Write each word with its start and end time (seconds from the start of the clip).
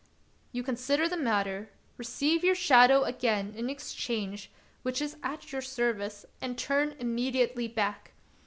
You 0.51 0.63
consider 0.63 1.07
the 1.07 1.15
matter, 1.15 1.69
receive 1.95 2.43
your 2.43 2.55
shadow 2.55 3.03
again 3.03 3.53
in 3.55 3.69
exchange, 3.69 4.49
which 4.81 4.99
is 4.99 5.15
at 5.21 5.51
your 5.51 5.61
service, 5.61 6.25
and 6.41 6.57
turn 6.57 6.95
immediately 6.97 7.67
back. 7.67 8.11